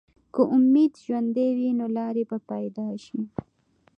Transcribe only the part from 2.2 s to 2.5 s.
به